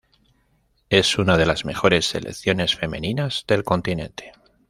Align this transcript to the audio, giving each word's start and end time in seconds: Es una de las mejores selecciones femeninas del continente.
Es 0.89 1.19
una 1.19 1.37
de 1.37 1.45
las 1.45 1.63
mejores 1.63 2.05
selecciones 2.07 2.73
femeninas 2.75 3.45
del 3.47 3.63
continente. 3.63 4.31